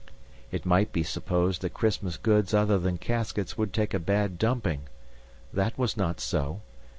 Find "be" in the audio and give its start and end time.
0.91-1.03